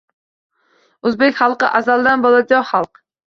O‘zbek 1.09 1.37
xalqi 1.41 1.69
azaldan 1.81 2.25
bolajon 2.27 2.67
xalq 2.73 3.01